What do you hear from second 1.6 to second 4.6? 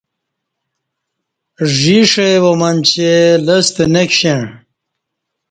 ژی ݜئی وامنچے لستہ نکشݩع